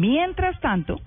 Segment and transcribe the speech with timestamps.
[0.00, 0.98] Mientras tanto,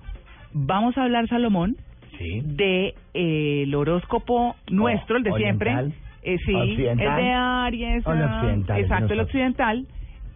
[0.52, 1.76] vamos a hablar, Salomón,
[2.18, 2.42] Sí.
[2.44, 5.70] de eh, el horóscopo nuestro, el de siempre.
[5.74, 8.04] oriental, Eh, sí, occidental, el de Aries.
[8.06, 9.86] ah, Exacto, el occidental.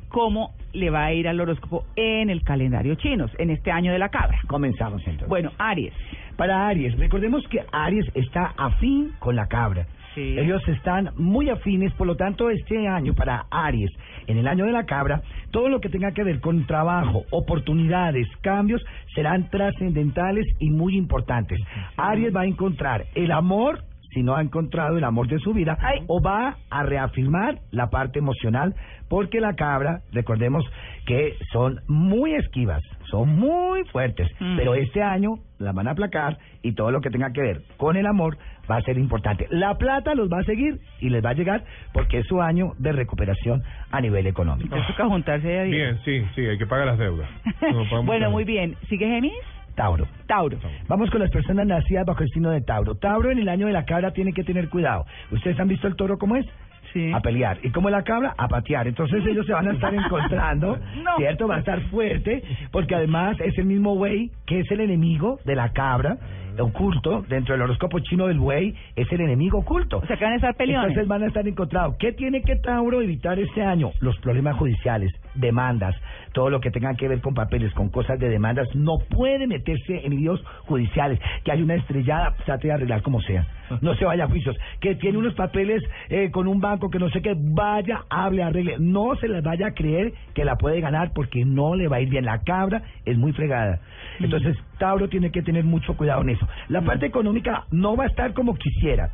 [0.09, 3.99] ¿Cómo le va a ir al horóscopo en el calendario chino, en este año de
[4.01, 4.39] la cabra?
[4.49, 5.29] Comenzamos entonces.
[5.29, 5.95] Bueno, Aries.
[6.37, 9.87] Para Aries, recordemos que Aries está afín con la cabra.
[10.19, 10.37] Sí.
[10.37, 13.91] Ellos están muy afines, por lo tanto, este año para Aries,
[14.27, 15.23] en el año de la cabra,
[15.53, 21.61] todo lo que tenga que ver con trabajo, oportunidades, cambios, serán trascendentales y muy importantes.
[21.97, 25.77] Aries va a encontrar el amor, si no ha encontrado el amor de su vida,
[25.81, 26.01] Ay.
[26.07, 28.75] o va a reafirmar la parte emocional,
[29.09, 30.65] porque la cabra, recordemos
[31.07, 34.57] que son muy esquivas, son muy fuertes, Mm.
[34.57, 37.97] pero este año la van a aplacar y todo lo que tenga que ver con
[37.97, 38.37] el amor
[38.71, 39.47] va a ser importante.
[39.51, 42.73] La plata los va a seguir y les va a llegar porque es su año
[42.79, 44.75] de recuperación a nivel económico.
[44.77, 47.29] Te toca juntarse Bien, sí, sí, hay que pagar las deudas.
[47.93, 48.77] No bueno, muy bien.
[48.89, 49.39] ¿Sigue Géminis?
[49.79, 50.07] Tauro.
[50.27, 50.59] Tauro.
[50.89, 52.97] Vamos con las personas nacidas bajo el signo de Tauro.
[52.97, 55.05] Tauro en el año de la cabra tiene que tener cuidado.
[55.31, 56.45] ¿Ustedes han visto el toro cómo es?
[56.93, 57.13] Sí.
[57.13, 57.59] a pelear.
[57.63, 58.35] ¿Y como la cabra?
[58.39, 58.89] A patear.
[58.89, 61.17] Entonces ellos se van a estar encontrando, No.
[61.19, 61.47] ¿cierto?
[61.47, 65.55] Va a estar fuerte, porque además es el mismo buey que es el enemigo de
[65.55, 66.17] la cabra,
[66.59, 69.99] oculto, dentro del horóscopo chino del buey, es el enemigo oculto.
[69.99, 70.89] O sea, que van a estar peleones.
[70.89, 71.95] Entonces van a estar encontrados.
[71.99, 73.91] ¿Qué tiene que Tauro evitar este año?
[74.01, 75.95] Los problemas judiciales, demandas,
[76.33, 78.69] todo lo que tenga que ver con papeles, con cosas de demandas.
[78.75, 81.19] No puede meterse en líos judiciales.
[81.45, 83.47] Que hay una estrellada, trate de arreglar como sea.
[83.81, 84.57] No se vaya a juicios.
[84.81, 88.77] Que tiene unos papeles eh, con un banco que no sé qué, vaya, hable, arregle.
[88.79, 92.01] No se les vaya a creer que la puede ganar porque no le va a
[92.01, 92.25] ir bien.
[92.25, 93.81] La cabra es muy fregada.
[94.21, 96.47] Entonces, Tauro tiene que tener mucho cuidado en eso.
[96.69, 99.11] La parte económica no va a estar como quisiera.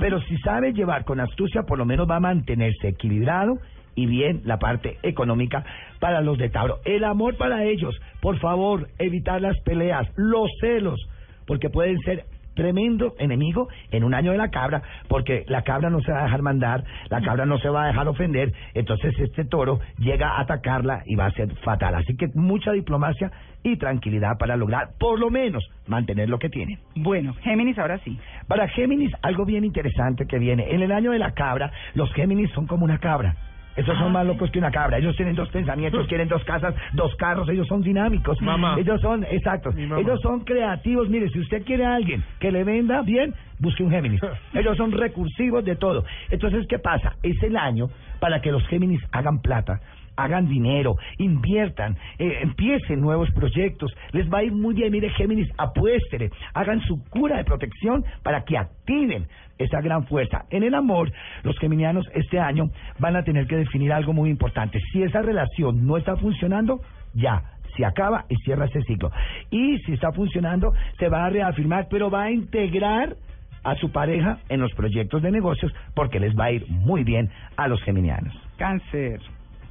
[0.00, 3.58] Pero si sabe llevar con astucia, por lo menos va a mantenerse equilibrado
[3.94, 5.64] y bien la parte económica
[6.00, 6.80] para los de Tauro.
[6.84, 11.00] El amor para ellos, por favor, evitar las peleas, los celos,
[11.46, 16.00] porque pueden ser tremendo enemigo en un año de la cabra, porque la cabra no
[16.00, 19.44] se va a dejar mandar, la cabra no se va a dejar ofender, entonces este
[19.44, 21.94] toro llega a atacarla y va a ser fatal.
[21.94, 23.30] Así que mucha diplomacia
[23.62, 26.78] y tranquilidad para lograr, por lo menos, mantener lo que tienen.
[26.96, 28.18] Bueno, Géminis ahora sí.
[28.48, 30.74] Para Géminis, algo bien interesante que viene.
[30.74, 33.36] En el año de la cabra, los Géminis son como una cabra.
[33.76, 34.98] Esos son Ah, más locos que una cabra.
[34.98, 37.48] Ellos tienen dos pensamientos, quieren dos casas, dos carros.
[37.48, 38.40] Ellos son dinámicos.
[38.42, 38.76] Mamá.
[38.78, 39.72] Ellos son, exacto.
[39.72, 40.00] Mi mamá.
[40.00, 41.08] Ellos son creativos.
[41.08, 44.20] Mire, si usted quiere a alguien que le venda bien, busque un Géminis.
[44.54, 46.04] Ellos son recursivos de todo.
[46.30, 47.14] Entonces, ¿qué pasa?
[47.22, 47.88] Es el año
[48.20, 49.80] para que los Géminis hagan plata
[50.16, 54.92] hagan dinero, inviertan, eh, empiecen nuevos proyectos, les va a ir muy bien.
[54.92, 59.26] Mire, Géminis, apuéstele, hagan su cura de protección para que activen
[59.58, 60.44] esa gran fuerza.
[60.50, 61.12] En el amor,
[61.42, 64.80] los geminianos este año van a tener que definir algo muy importante.
[64.92, 66.80] Si esa relación no está funcionando,
[67.14, 67.42] ya.
[67.76, 69.10] Se acaba y cierra ese ciclo.
[69.50, 73.16] Y si está funcionando, se va a reafirmar, pero va a integrar
[73.64, 77.30] a su pareja en los proyectos de negocios porque les va a ir muy bien
[77.56, 78.34] a los geminianos.
[78.58, 79.20] Cáncer.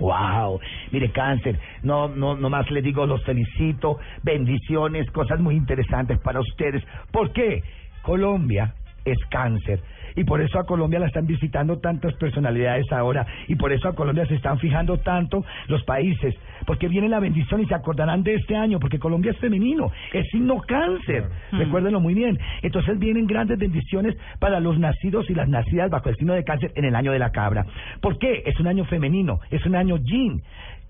[0.01, 0.59] Wow,
[0.91, 6.39] mire cáncer, no, no, no más les digo, los felicito, bendiciones, cosas muy interesantes para
[6.39, 6.83] ustedes.
[7.11, 7.63] ¿Por qué?
[8.01, 8.73] Colombia
[9.05, 9.79] es cáncer
[10.15, 13.95] y por eso a Colombia la están visitando tantas personalidades ahora y por eso a
[13.95, 16.35] Colombia se están fijando tanto los países,
[16.65, 20.27] porque viene la bendición y se acordarán de este año, porque Colombia es femenino, es
[20.29, 21.57] signo cáncer, Mm.
[21.59, 22.37] recuérdenlo muy bien.
[22.61, 26.71] Entonces vienen grandes bendiciones para los nacidos y las nacidas bajo el signo de cáncer
[26.75, 27.65] en el año de la cabra.
[28.01, 28.43] ¿Por qué?
[28.45, 30.41] Es un año femenino, es un año yin.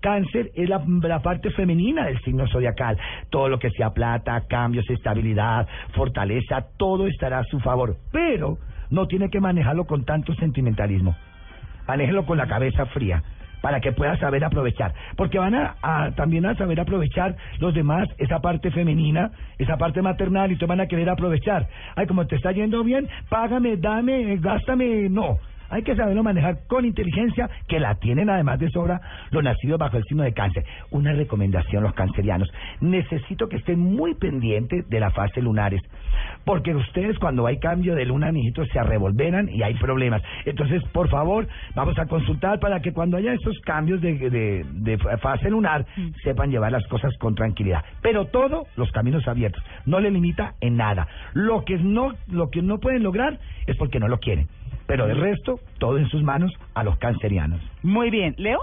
[0.02, 0.82] Cáncer es la,
[1.22, 2.98] parte femenina del signo zodiacal.
[3.30, 7.96] Todo lo que sea plata, cambios, estabilidad, fortaleza, todo estará a su favor.
[8.12, 8.58] Pero
[8.90, 11.16] no tiene que manejarlo con tanto sentimentalismo.
[11.88, 13.22] Manéjelo con la cabeza fría
[13.62, 14.92] para que pueda saber aprovechar.
[15.16, 20.02] Porque van a, a- también a saber aprovechar los demás esa parte femenina, esa parte
[20.02, 21.68] maternal y te van a querer aprovechar.
[21.94, 25.08] Ay, como te está yendo bien, págame, dame, gástame.
[25.08, 25.38] No.
[25.72, 29.00] Hay que saberlo manejar con inteligencia, que la tienen además de sobra
[29.30, 30.66] los nacidos bajo el signo de cáncer.
[30.90, 32.52] Una recomendación, los cancerianos.
[32.82, 35.80] Necesito que estén muy pendientes de la fase lunares,
[36.44, 40.22] porque ustedes cuando hay cambio de luna, mijitos, se arrevolveran y hay problemas.
[40.44, 44.98] Entonces, por favor, vamos a consultar para que cuando haya esos cambios de, de, de
[45.22, 45.86] fase lunar,
[46.22, 47.82] sepan llevar las cosas con tranquilidad.
[48.02, 49.64] Pero todo, los caminos abiertos.
[49.86, 51.08] No le limita en nada.
[51.32, 54.48] Lo que no, lo que no pueden lograr es porque no lo quieren.
[54.86, 57.60] Pero el resto, todo en sus manos a los cancerianos.
[57.82, 58.34] Muy bien.
[58.38, 58.60] ¿Leo?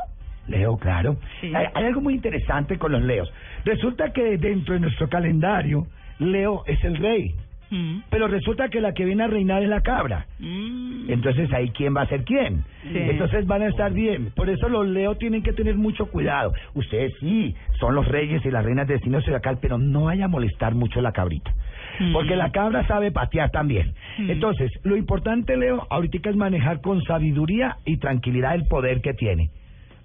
[0.48, 1.18] Leo, claro.
[1.42, 1.54] Sí.
[1.56, 3.32] Hay, hay algo muy interesante con los leos.
[3.66, 5.88] Resulta que dentro de nuestro calendario,
[6.20, 7.36] Leo es el rey.
[7.72, 8.02] Mm.
[8.10, 10.26] pero resulta que la que viene a reinar es la cabra.
[10.40, 11.10] Mm.
[11.10, 12.64] Entonces ahí quién va a ser quién.
[12.84, 12.98] Sí.
[12.98, 14.32] Entonces van a estar bien.
[14.36, 16.54] Por eso los Leo tienen que tener mucho cuidado.
[16.74, 20.28] Ustedes sí, son los reyes y las reinas de destino zodiacal, pero no vaya a
[20.28, 21.54] molestar mucho la cabrita.
[22.00, 22.14] Mm.
[22.14, 23.94] Porque la cabra sabe patear también.
[24.28, 29.52] Entonces, lo importante, Leo, ahorita es manejar con sabiduría y tranquilidad el poder que tiene.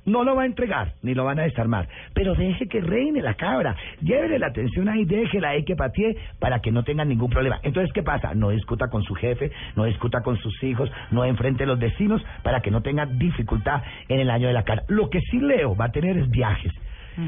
[0.06, 3.34] No lo va a entregar, ni lo van a desarmar, pero deje que reine la
[3.34, 7.58] cabra, llévele la atención ahí, déjela ahí que para que no tenga ningún problema.
[7.62, 8.34] Entonces, ¿qué pasa?
[8.34, 12.22] No discuta con su jefe, no discuta con sus hijos, no enfrente a los vecinos
[12.42, 14.82] para que no tenga dificultad en el año de la cara.
[14.88, 16.72] Lo que sí Leo va a tener es viajes.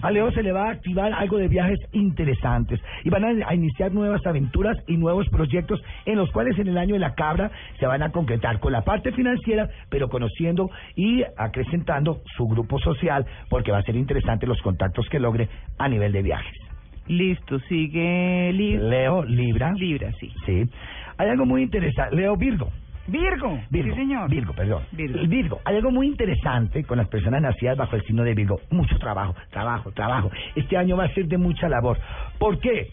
[0.02, 3.92] A Leo se le va a activar algo de viajes interesantes y van a, iniciar
[3.92, 7.86] nuevas aventuras y nuevos proyectos en los cuales en el año de la cabra se
[7.86, 13.72] van a concretar con la parte financiera, pero conociendo y acrecentando su grupo social, porque
[13.72, 15.48] va a ser interesante los contactos que logre
[15.78, 16.54] a nivel de viajes.
[17.08, 18.88] Listo, sigue Libra.
[18.88, 19.72] Leo, Libra.
[19.72, 20.32] Libra, sí.
[20.44, 20.64] Sí.
[21.18, 22.16] Hay algo muy interesante.
[22.16, 22.70] Leo, Virgo.
[23.08, 23.60] Virgo.
[23.70, 24.28] Virgo, Sí, señor.
[24.30, 24.82] Virgo, perdón.
[24.92, 25.18] Virgo.
[25.26, 25.60] Virgo.
[25.64, 28.60] Hay algo muy interesante con las personas nacidas bajo el signo de Virgo.
[28.70, 30.30] Mucho trabajo, trabajo, trabajo.
[30.54, 31.98] Este año va a ser de mucha labor.
[32.38, 32.88] ¿Por qué?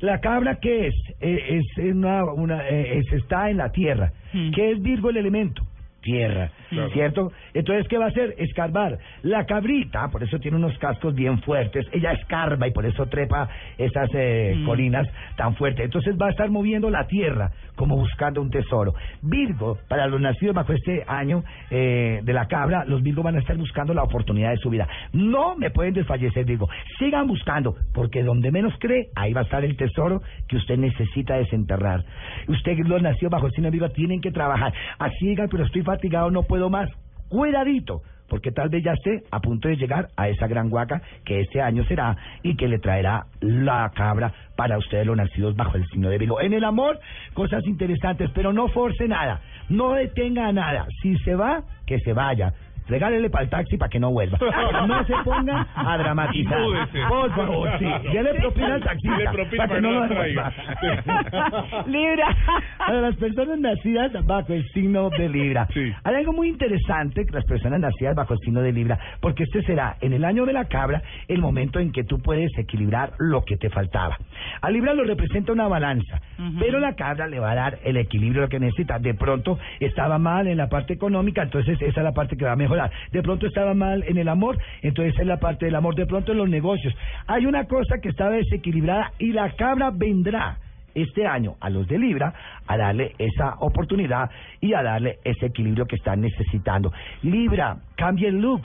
[0.00, 0.94] La cabra, ¿qué es?
[1.20, 4.12] Eh, es una, una, eh, es- está en la tierra.
[4.34, 4.50] Mm.
[4.50, 5.62] ¿Qué es Virgo el elemento?
[6.06, 6.90] Tierra, Claro.
[6.90, 7.32] ¿cierto?
[7.52, 8.34] Entonces, ¿qué va a hacer?
[8.38, 8.96] Escarbar.
[9.22, 13.48] La cabrita, por eso tiene unos cascos bien fuertes, ella escarba y por eso trepa
[13.76, 14.64] esas eh, Mm.
[14.66, 15.84] colinas tan fuertes.
[15.86, 18.94] Entonces va a estar moviendo la tierra como buscando un tesoro.
[19.20, 23.40] Virgo, para los nacidos bajo este año eh, de la cabra, los Virgo van a
[23.40, 24.86] estar buscando la oportunidad de su vida.
[25.12, 26.68] No me pueden desfallecer, Virgo.
[27.00, 31.34] Sigan buscando, porque donde menos cree, ahí va a estar el tesoro que usted necesita
[31.36, 32.04] desenterrar.
[32.46, 34.72] Usted, los nacidos bajo el signo de Virgo, tienen que trabajar.
[34.98, 36.88] Así digan, pero estoy fatigado, no puedo más.
[37.28, 41.40] Cuidadito, porque tal vez ya esté a punto de llegar a esa gran huaca que
[41.40, 45.86] este año será y que le traerá la cabra para ustedes los nacidos bajo el
[45.86, 46.40] signo de Virgo.
[46.40, 46.98] En el amor,
[47.34, 50.86] cosas interesantes, pero no force nada, no detenga nada.
[51.02, 52.52] Si se va, que se vaya.
[52.88, 54.38] Regálele para el taxi para que no vuelva.
[54.86, 56.58] No se ponga a dramatizar.
[57.08, 57.86] Por favor, sí.
[58.12, 59.16] Ya le propina al taxista.
[59.18, 60.52] Le propina para que no lo traiga.
[61.86, 62.36] Libra.
[62.78, 65.66] Para las personas nacidas bajo el signo de Libra.
[65.72, 65.92] Sí.
[66.04, 69.62] Hay algo muy interesante que las personas nacidas bajo el signo de Libra, porque este
[69.62, 73.44] será en el año de la cabra el momento en que tú puedes equilibrar lo
[73.44, 74.16] que te faltaba.
[74.60, 76.20] A Libra lo representa una balanza,
[76.58, 78.98] pero la cabra le va a dar el equilibrio que necesita.
[78.98, 82.52] De pronto estaba mal en la parte económica, entonces esa es la parte que va
[82.52, 82.56] a
[83.12, 85.94] De pronto estaba mal en el amor, entonces es la parte del amor.
[85.94, 86.94] De pronto en los negocios.
[87.26, 90.58] Hay una cosa que estaba desequilibrada y la cabra vendrá
[90.96, 92.32] este año a los de Libra
[92.66, 94.30] a darle esa oportunidad
[94.60, 96.92] y a darle ese equilibrio que están necesitando.
[97.22, 98.62] Libra, cambie el look.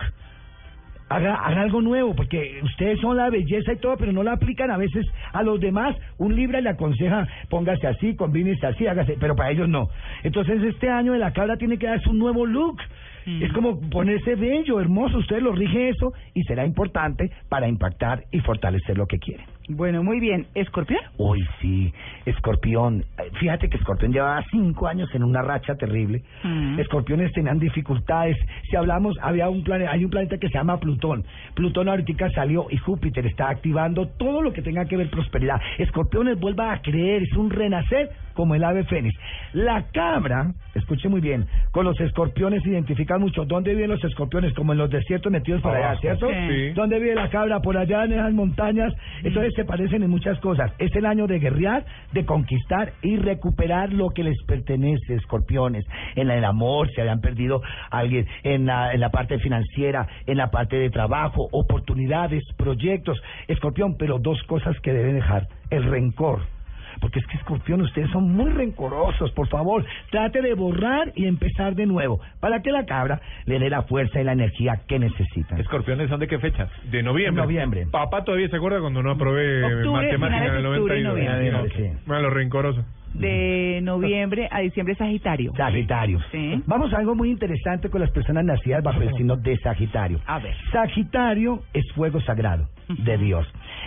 [1.09, 4.71] Haga, haga algo nuevo, porque ustedes son la belleza y todo, pero no la aplican
[4.71, 5.93] a veces a los demás.
[6.17, 9.89] Un Libra le aconseja, póngase así, combínese así, hágase, pero para ellos no.
[10.23, 12.77] Entonces este año de la cabra tiene que darse un nuevo look.
[13.25, 13.43] Mm.
[13.43, 18.39] Es como ponerse bello, hermoso, usted lo rige eso y será importante para impactar y
[18.39, 19.45] fortalecer lo que quieren.
[19.69, 20.47] Bueno, muy bien.
[20.53, 20.99] ¿Escorpión?
[21.17, 21.93] Uy, sí,
[22.25, 23.05] Escorpión.
[23.17, 26.23] Eh, Fíjate que Escorpión llevaba cinco años en una racha terrible.
[26.43, 26.79] Mm.
[26.79, 28.37] Escorpiones tenían dificultades.
[28.69, 31.23] Si hablamos, había un planeta, hay un planeta que se llama Plutón.
[31.53, 35.61] Plutón ahorita salió y Júpiter está activando todo lo que tenga que ver prosperidad.
[35.77, 39.17] Escorpiones vuelva a creer, es un renacer como el ave fénix.
[39.53, 43.45] La cabra, escuche muy bien, con los escorpiones se identifican mucho.
[43.45, 44.53] ¿Dónde viven los escorpiones?
[44.53, 46.01] Como en los desiertos metidos por allá, Abajo.
[46.01, 46.27] ¿cierto?
[46.29, 46.69] Sí.
[46.73, 47.59] ¿Dónde vive la cabra?
[47.59, 48.93] Por allá en esas montañas.
[49.23, 50.71] Entonces se parecen en muchas cosas.
[50.79, 55.85] Es el año de guerrear, de conquistar y recuperar lo que les pertenece, escorpiones.
[56.15, 60.37] En el amor, se habían perdido a alguien, en la, en la parte financiera, en
[60.37, 63.21] la parte de trabajo, oportunidades, proyectos.
[63.47, 65.47] Escorpión, pero dos cosas que deben dejar.
[65.69, 66.41] El rencor.
[67.01, 71.75] Porque es que escorpión, ustedes son muy rencorosos, por favor, trate de borrar y empezar
[71.75, 75.57] de nuevo, para que la cabra le dé la fuerza y la energía que necesita.
[75.57, 76.69] ¿Escorpiones son de qué fechas?
[76.91, 77.43] De noviembre.
[77.43, 77.87] Noviembre.
[77.91, 81.51] Papá todavía se acuerda cuando no aprobé Octubre, matemáticas en el de octubre y 92.
[81.51, 81.73] noviembre.
[81.75, 82.03] Sí.
[82.05, 82.85] Bueno, lo rencoroso.
[83.13, 85.51] De noviembre a diciembre, Sagitario.
[85.57, 86.19] Sagitario.
[86.31, 86.63] Sí.
[86.65, 90.19] Vamos a algo muy interesante con las personas nacidas bajo el signo de Sagitario.
[90.25, 90.55] A ver.
[90.71, 93.45] Sagitario es fuego sagrado de Dios.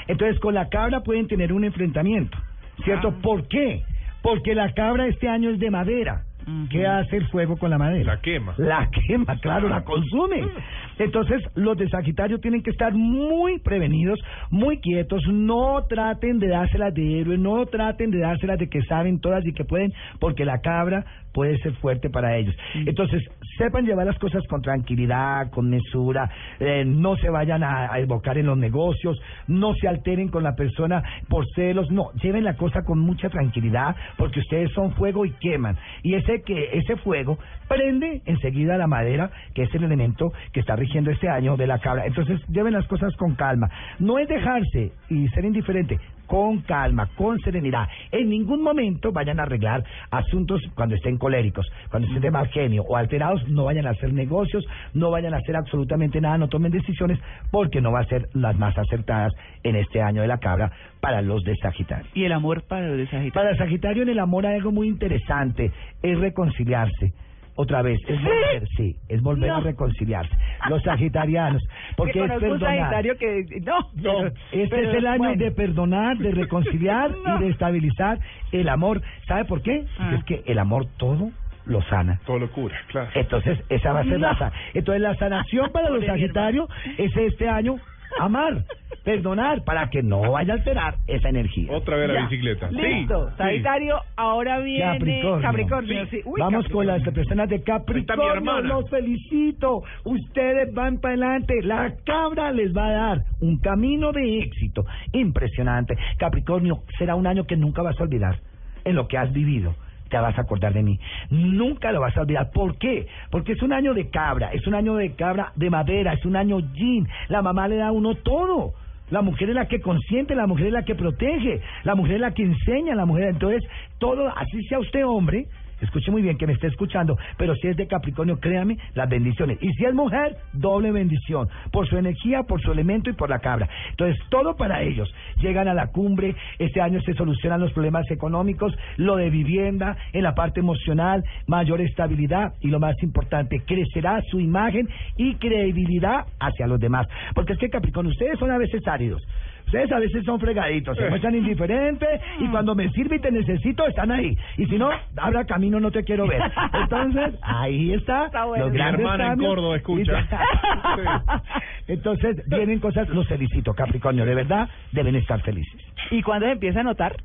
[0.09, 2.37] Entonces, con la cabra pueden tener un enfrentamiento,
[2.83, 3.15] ¿cierto?
[3.17, 3.21] Ah.
[3.23, 3.83] ¿Por qué?
[4.23, 6.25] Porque la cabra este año es de madera.
[6.71, 8.15] ¿Qué hace el fuego con la madera?
[8.15, 8.55] La quema.
[8.59, 10.47] La quema, claro, la consume.
[10.99, 14.19] Entonces, los de Sagitario tienen que estar muy prevenidos,
[14.51, 19.21] muy quietos, no traten de dárselas de héroe, no traten de dárselas de que saben
[19.21, 22.55] todas y que pueden, porque la cabra puede ser fuerte para ellos.
[22.75, 22.89] Mm.
[22.89, 23.23] Entonces,
[23.59, 28.39] sepan llevar las cosas con tranquilidad, con mesura, eh, no se vayan a, a evocar
[28.39, 32.83] en los negocios, no se alteren con la persona por celos, no, lleven la cosa
[32.85, 35.77] con mucha tranquilidad, porque ustedes son fuego y queman.
[36.03, 40.77] Y ese que ese fuego prende enseguida la madera, que es el elemento que está
[40.85, 42.07] rigiendo este año de la cabra.
[42.07, 43.69] Entonces, lleven las cosas con calma.
[43.99, 47.87] No es dejarse y ser indiferente, con calma, con serenidad.
[48.11, 52.83] En ningún momento vayan a arreglar asuntos cuando estén coléricos, cuando estén de mal genio
[52.83, 56.73] o alterados, no vayan a hacer negocios, no vayan a hacer absolutamente nada, no tomen
[56.73, 57.19] decisiones,
[57.51, 61.23] porque no va a ser las más acertadas en este año de la cabra para
[61.23, 62.07] los de Sagitario.
[62.15, 63.33] Y el amor para los de Sagitario.
[63.33, 65.71] Para Sagitario en el amor hay algo muy interesante,
[66.03, 67.13] es reconciliarse.
[67.57, 69.57] Otra vez, es volver, sí, es volver No.
[69.57, 70.35] a reconciliarse.
[70.69, 71.63] Los sagitarianos,
[71.97, 72.79] porque que es conozco un perdonar.
[72.79, 73.45] Sagitario que...
[73.63, 75.45] No, pero- Este pero es el año bueno.
[75.45, 77.37] de perdonar, de reconciliar No.
[77.37, 78.19] y de estabilizar
[78.53, 79.01] el amor.
[79.29, 79.85] ¿Sabe por qué?
[79.99, 80.15] Ah.
[80.19, 81.31] Es que el amor todo
[81.67, 82.21] lo sana.
[82.27, 83.09] Todo locura, claro.
[83.15, 84.39] Entonces, esa va a ser la No.
[84.39, 86.69] sa- Entonces, la sanación para los Sagitarios
[86.99, 87.77] es este año
[88.21, 88.65] amar,
[89.05, 91.71] perdonar, para que no vaya a alterar esa energía.
[91.73, 92.21] Otra vez la Ya.
[92.29, 92.69] bicicleta.
[92.71, 93.29] Sí, Listo.
[93.31, 93.35] sí.
[93.37, 95.41] Sagitario, ahora viene Capricornio.
[95.43, 96.07] Capricornio.
[96.07, 96.21] sí.
[96.25, 98.61] Uy, Vamos con las personas de Capricornio.
[98.63, 99.83] Los felicito.
[100.05, 101.55] Ustedes van para adelante.
[101.63, 105.97] La cabra les va a dar un camino de éxito impresionante.
[106.19, 108.39] Capricornio, será un año que nunca vas a olvidar
[108.85, 109.75] en lo que has vivido.
[110.11, 110.99] Te vas a acordar de mí.
[111.31, 112.51] Nunca lo vas a olvidar.
[112.53, 113.07] ¿Por qué?
[113.31, 114.53] Porque es un año de cabra.
[114.53, 116.13] Es un año de cabra de madera.
[116.13, 117.09] Es un año yin.
[117.29, 118.75] La mamá le da a uno todo.
[119.15, 122.21] La mujer es la que consiente, la mujer es la que protege, la mujer es
[122.21, 123.29] la que enseña, la mujer.
[123.29, 123.63] Entonces,
[123.99, 125.47] todo, así sea usted hombre,
[125.81, 129.59] escuche muy bien que me esté escuchando, pero si es de Capricornio, créame, las bendiciones.
[129.61, 133.39] Y si es mujer, doble bendición, por su energía, por su elemento y por la
[133.39, 133.69] cabra.
[133.91, 135.13] Entonces, todo para ellos.
[135.37, 140.23] Llegan a la cumbre, este año se solucionan los problemas económicos, lo de vivienda, en
[140.23, 146.67] la parte emocional, mayor estabilidad y lo más importante, crecerá su imagen y credibilidad hacia
[146.67, 147.07] los demás.
[147.35, 149.23] Porque es que Capricornio, ustedes son a veces áridos.
[149.67, 153.87] Ustedes a veces son fregaditos, se muestran indiferentes y cuando me sirve y te necesito
[153.87, 154.37] están ahí.
[154.57, 156.41] Y si no, abra camino, no te quiero ver.
[156.73, 158.65] Entonces, ahí está, Está bueno.
[158.65, 159.39] los Mi grandes hermana en.
[159.39, 160.29] Córdoba escucha.
[161.89, 165.81] Entonces, vienen cosas, los felicito, Capricornio, de verdad, deben estar felices.
[166.11, 167.17] ¿Y cuándo se empieza a notar?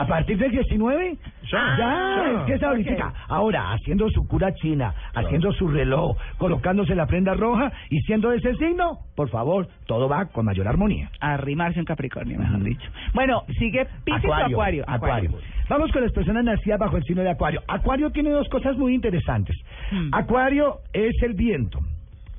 [0.00, 1.16] A partir del 19,
[1.50, 2.32] Ya, ya.
[2.40, 3.12] es que es ahorita.
[3.28, 8.38] Ahora, haciendo su cura china, haciendo su reloj, colocándose la prenda roja y siendo de
[8.38, 11.10] ese signo, por favor, todo va con mayor armonía.
[11.20, 12.88] Arrimarse un Capricornio, mejor dicho.
[13.14, 14.84] Bueno, sigue Piscis o Acuario.
[14.86, 15.32] Acuario.
[15.68, 17.60] Vamos con las personas nacidas bajo el signo de Acuario.
[17.68, 19.56] Acuario tiene dos cosas muy interesantes.
[19.92, 20.08] Hmm.
[20.12, 21.78] Acuario es el viento,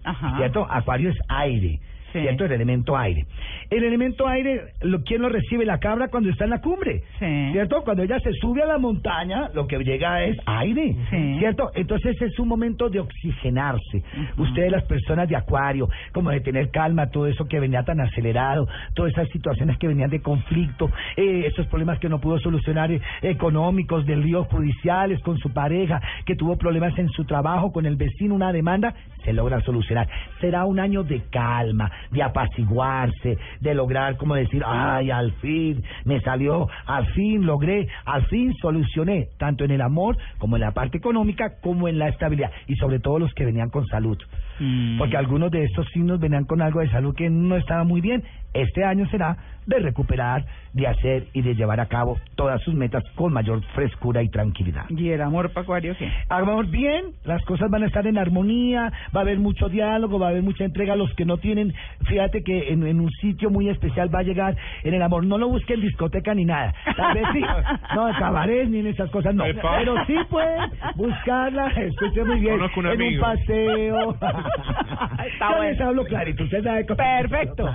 [0.04, 0.36] Ajá.
[0.38, 0.66] ¿cierto?
[0.70, 1.80] Acuario es aire.
[2.14, 2.20] Sí.
[2.20, 2.46] ¿Cierto?
[2.46, 3.26] El elemento aire.
[3.70, 5.66] El elemento aire, lo, ¿quién lo recibe?
[5.66, 7.04] La cabra cuando está en la cumbre.
[7.20, 7.50] Sí.
[7.52, 7.84] ¿Cierto?
[7.84, 10.96] Cuando ella se sube a la montaña, lo que llega es aire.
[11.10, 11.36] Sí.
[11.40, 11.72] ¿Cierto?
[11.76, 14.04] Entonces es un momento de oxigenarse.
[14.38, 18.68] Ustedes, las personas de Acuario, como de tener calma, todo eso que venía tan acelerado,
[18.94, 23.02] todas esas situaciones que venían de conflicto, eh, esos problemas que no pudo solucionar eh,
[23.22, 27.96] económicos, de líos judiciales con su pareja, que tuvo problemas en su trabajo, con el
[27.96, 30.08] vecino, una demanda, se logra solucionar.
[30.40, 36.20] Será un año de calma, de apaciguarse, de lograr, como decir, ay, al fin me
[36.22, 40.98] salió, al fin logré, al fin solucioné, tanto en el amor como en la parte
[40.98, 44.18] económica, como en la estabilidad, y sobre todo los que venían con salud.
[44.62, 45.00] Mm.
[45.00, 48.24] Porque algunos de estos signos venían con algo de salud que no estaba muy bien.
[48.54, 53.04] Este año será de recuperar, de hacer y de llevar a cabo todas sus metas
[53.16, 54.86] con mayor frescura y tranquilidad.
[54.90, 56.12] ¿Y el amor para Acuario qué?
[56.30, 60.28] Amor, bien, las cosas van a estar en armonía, va a haber mucho diálogo, va
[60.28, 60.96] a haber mucha entrega.
[60.96, 61.74] Los que no tienen,
[62.08, 65.26] fíjate que en, en un sitio muy especial va a llegar en el amor.
[65.26, 66.74] No lo busquen en discoteca ni nada.
[66.98, 67.42] Tal vez sí,
[67.96, 69.44] no, en cabarets ni en esas cosas, no.
[69.44, 74.18] Pero sí pueden buscarla, escuche muy bien, en un paseo.
[75.34, 75.64] Está Yo bueno.
[75.72, 77.70] les hablo clarito, usted sabe cómo- Perfecto.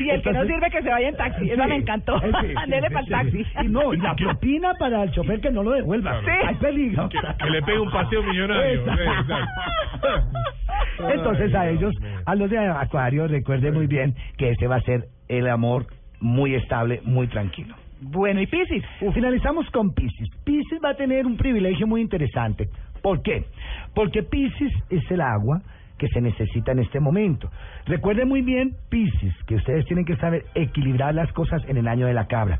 [0.00, 1.50] Y el que no sirve que se vaya en taxi.
[1.50, 2.20] Esa Sí, me encantó.
[2.20, 3.10] sí, sí, Dele sí, para el sí.
[3.44, 3.46] taxi.
[3.64, 6.20] Y no, y la propina para el chofer que no lo devuelva.
[6.20, 6.30] Sí.
[6.46, 7.08] Hay peligro.
[7.08, 8.80] Que le pegue un paseo millonario.
[8.80, 9.34] Exacto.
[11.12, 11.94] Entonces a ellos,
[12.26, 15.86] a los de Acuario, recuerde muy bien que ese va a ser el amor
[16.20, 17.74] muy estable, muy tranquilo.
[18.00, 18.84] Bueno, ¿y Piscis?
[19.12, 20.28] Finalizamos con Pisces.
[20.44, 22.68] Pisces va a tener un privilegio muy interesante.
[23.02, 23.44] ¿Por qué?
[23.94, 25.60] Porque Pisces es el agua
[25.98, 27.50] que se necesita en este momento.
[27.86, 32.06] Recuerden muy bien, Pisces, que ustedes tienen que saber equilibrar las cosas en el año
[32.06, 32.58] de la cabra.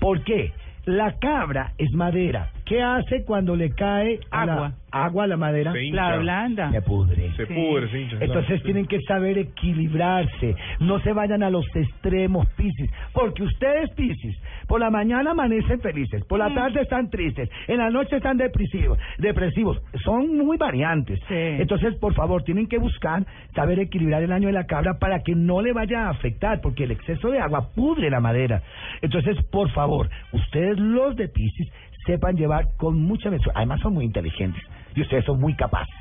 [0.00, 0.52] ¿Por qué?
[0.84, 2.50] La cabra es madera.
[2.70, 4.72] ¿Qué hace cuando le cae la- Agua.
[4.92, 5.72] agua a la madera?
[5.92, 6.70] La blanda.
[6.70, 7.32] Se pudre.
[7.36, 7.52] Se Sí.
[7.54, 8.16] pudre, se hincha.
[8.20, 14.36] Entonces tienen que saber equilibrarse, no se vayan a los extremos, Piscis, porque ustedes, Piscis,
[14.68, 18.98] por la mañana amanecen felices, por la tarde están tristes, en la noche están depresivos,
[19.18, 21.18] depresivos, son muy variantes.
[21.26, 21.34] Sí.
[21.34, 23.24] Entonces, por favor, tienen que buscar
[23.54, 26.84] saber equilibrar el año de la cabra para que no le vaya a afectar, porque
[26.84, 28.62] el exceso de agua pudre la madera.
[29.02, 31.68] Entonces, por favor, ustedes los de Piscis
[32.06, 34.62] sepan llevar con mucha mesura, además son muy inteligentes.
[34.94, 35.94] Y ustedes son muy capaces.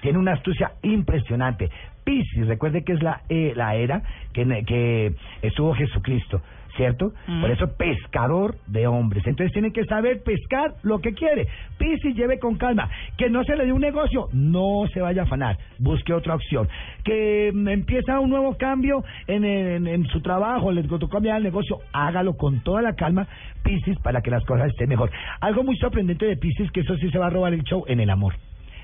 [0.00, 1.70] Tiene una astucia impresionante.
[2.04, 4.02] Piscis, recuerde que es la, eh, la era
[4.32, 6.40] que, que estuvo Jesucristo,
[6.78, 7.12] ¿cierto?
[7.26, 7.40] Mm.
[7.42, 9.26] Por eso pescador de hombres.
[9.26, 11.46] Entonces tiene que saber pescar lo que quiere.
[11.76, 12.88] Piscis, lleve con calma.
[13.18, 15.58] Que no se le dé un negocio, no se vaya a afanar.
[15.78, 16.68] Busque otra opción.
[17.04, 21.42] Que mm, empieza un nuevo cambio en, en, en su trabajo, le tocó cambiar el
[21.42, 23.26] negocio, hágalo con toda la calma,
[23.64, 25.10] Piscis, para que las cosas estén mejor.
[25.40, 28.00] Algo muy sorprendente de Piscis, que eso sí se va a robar el show en
[28.00, 28.34] el amor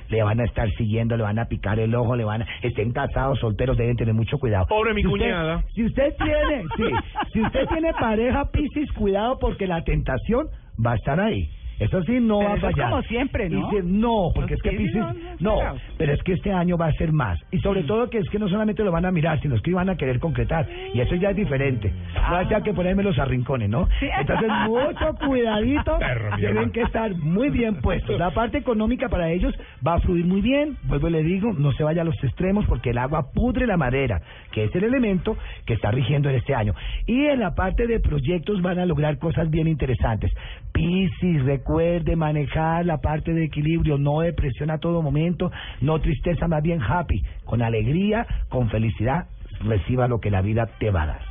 [0.09, 2.47] le van a estar siguiendo, le van a picar el ojo, le van a...
[2.63, 4.67] Estén casados, solteros, deben tener mucho cuidado.
[4.67, 5.63] Pobre mi Si usted- cuñada.
[5.75, 6.85] si usted tiene, sí,
[7.33, 10.49] si usted tiene pareja, Piscis, cuidado porque la tentación
[10.85, 11.49] va a estar ahí.
[11.79, 12.91] Eso sí, no Pero va a fallar.
[12.91, 13.71] como siempre, ¿no?
[13.71, 15.59] Si- no, porque Los es que son No,
[15.99, 17.39] pero es que este año va a ser más.
[17.51, 17.87] Y sobre Mm.
[17.87, 19.97] todo que es que no solamente lo van a mirar, sino es que van a
[19.97, 20.67] querer concretar.
[20.93, 21.93] Y eso ya es diferente.
[22.31, 23.89] No haya que ponerme los arrincones, ¿no?
[24.01, 24.07] Sí.
[24.19, 25.99] Entonces, mucho cuidadito.
[25.99, 28.19] Perro, Tienen que estar muy bien puestos.
[28.19, 29.55] La parte económica para ellos
[29.87, 30.77] va a fluir muy bien.
[30.85, 33.77] Vuelvo y le digo, no se vaya a los extremos porque el agua pudre la
[33.77, 34.21] madera,
[34.53, 36.75] que es el elemento que está rigiendo en este año.
[37.07, 40.33] Y en la parte de proyectos van a lograr cosas bien interesantes.
[40.73, 46.63] Piscis, recuerde manejar la parte de equilibrio, no depresión a todo momento, no tristeza, más
[46.63, 49.29] bien happy, con alegría, con felicidad,
[49.61, 51.25] reciba lo que la vida te va a dar.